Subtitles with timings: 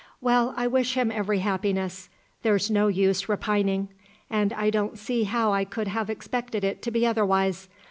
[0.19, 2.09] Well, I wish him every happiness.
[2.41, 3.89] There's no use repining;
[4.31, 7.69] and I don't see how I could have expected it to be otherwise.